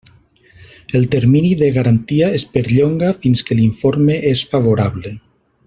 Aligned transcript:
El 0.99 1.03
termini 1.15 1.51
de 1.59 1.69
garantia 1.75 2.31
es 2.39 2.47
perllonga 2.55 3.13
fins 3.27 3.45
que 3.51 3.59
l'informe 3.61 4.19
és 4.35 4.43
favorable. 4.55 5.17